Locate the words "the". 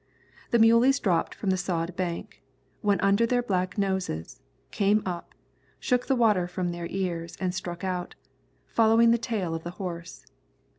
0.49-0.57, 1.51-1.57, 6.07-6.15, 9.11-9.19, 9.61-9.69